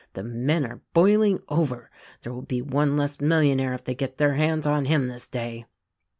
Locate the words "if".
3.75-3.83